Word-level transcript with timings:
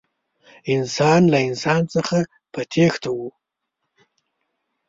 انسان 0.75 1.21
له 1.31 1.39
انسان 1.49 1.81
څخه 1.93 2.17
په 2.53 2.61
تېښته 2.71 3.09
و. 3.17 3.19